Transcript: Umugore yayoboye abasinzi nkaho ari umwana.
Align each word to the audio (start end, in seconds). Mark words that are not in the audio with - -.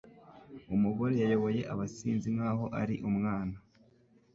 Umugore 0.75 1.13
yayoboye 1.23 1.61
abasinzi 1.73 2.27
nkaho 2.35 2.65
ari 2.81 2.95
umwana. 3.09 3.55